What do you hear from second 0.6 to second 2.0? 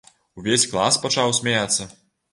клас пачаў смяяцца.